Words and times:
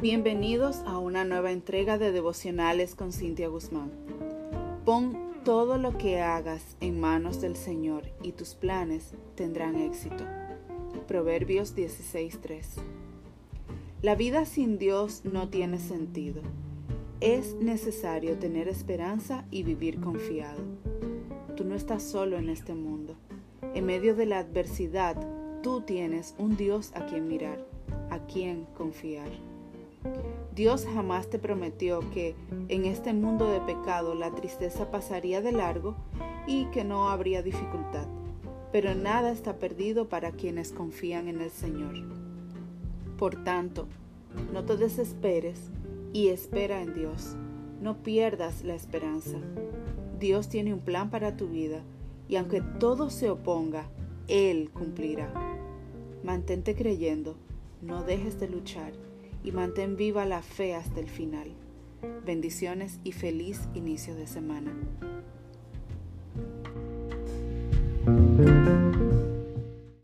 Bienvenidos 0.00 0.78
a 0.86 0.96
una 0.96 1.26
nueva 1.26 1.52
entrega 1.52 1.98
de 1.98 2.10
devocionales 2.10 2.94
con 2.94 3.12
Cintia 3.12 3.48
Guzmán. 3.48 3.90
Pon 4.86 5.14
todo 5.44 5.76
lo 5.76 5.98
que 5.98 6.22
hagas 6.22 6.78
en 6.80 6.98
manos 6.98 7.42
del 7.42 7.54
Señor 7.54 8.04
y 8.22 8.32
tus 8.32 8.54
planes 8.54 9.12
tendrán 9.34 9.76
éxito. 9.76 10.24
Proverbios 11.06 11.76
16:3 11.76 12.80
La 14.00 14.14
vida 14.14 14.46
sin 14.46 14.78
Dios 14.78 15.26
no 15.26 15.50
tiene 15.50 15.78
sentido. 15.78 16.40
Es 17.20 17.54
necesario 17.56 18.38
tener 18.38 18.68
esperanza 18.68 19.44
y 19.50 19.64
vivir 19.64 20.00
confiado. 20.00 20.62
Tú 21.56 21.64
no 21.64 21.74
estás 21.74 22.02
solo 22.02 22.38
en 22.38 22.48
este 22.48 22.72
mundo. 22.72 23.16
En 23.74 23.84
medio 23.84 24.16
de 24.16 24.24
la 24.24 24.38
adversidad, 24.38 25.14
tú 25.62 25.82
tienes 25.82 26.34
un 26.38 26.56
Dios 26.56 26.90
a 26.94 27.04
quien 27.04 27.28
mirar, 27.28 27.62
a 28.08 28.18
quien 28.20 28.64
confiar. 28.78 29.28
Dios 30.54 30.86
jamás 30.92 31.28
te 31.28 31.38
prometió 31.38 32.00
que 32.10 32.34
en 32.68 32.84
este 32.84 33.12
mundo 33.12 33.50
de 33.50 33.60
pecado 33.60 34.14
la 34.14 34.34
tristeza 34.34 34.90
pasaría 34.90 35.40
de 35.40 35.52
largo 35.52 35.94
y 36.46 36.64
que 36.66 36.84
no 36.84 37.08
habría 37.08 37.42
dificultad, 37.42 38.06
pero 38.72 38.94
nada 38.94 39.30
está 39.30 39.56
perdido 39.56 40.08
para 40.08 40.32
quienes 40.32 40.72
confían 40.72 41.28
en 41.28 41.40
el 41.40 41.50
Señor. 41.50 41.94
Por 43.18 43.44
tanto, 43.44 43.86
no 44.52 44.64
te 44.64 44.76
desesperes 44.76 45.70
y 46.12 46.28
espera 46.28 46.82
en 46.82 46.94
Dios. 46.94 47.36
No 47.80 48.02
pierdas 48.02 48.62
la 48.64 48.74
esperanza. 48.74 49.38
Dios 50.18 50.48
tiene 50.48 50.74
un 50.74 50.80
plan 50.80 51.10
para 51.10 51.36
tu 51.36 51.48
vida 51.48 51.82
y 52.28 52.36
aunque 52.36 52.60
todo 52.60 53.10
se 53.10 53.30
oponga, 53.30 53.88
Él 54.28 54.70
cumplirá. 54.72 55.32
Mantente 56.22 56.74
creyendo, 56.74 57.36
no 57.80 58.02
dejes 58.02 58.38
de 58.38 58.48
luchar 58.48 58.92
y 59.42 59.52
mantén 59.52 59.96
viva 59.96 60.24
la 60.24 60.42
fe 60.42 60.74
hasta 60.74 61.00
el 61.00 61.08
final. 61.08 61.52
Bendiciones 62.24 63.00
y 63.04 63.12
feliz 63.12 63.68
inicio 63.74 64.14
de 64.14 64.26
semana. 64.26 64.72